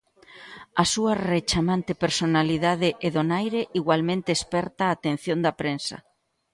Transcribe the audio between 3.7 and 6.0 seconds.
igualmente esperta a atención da prensa.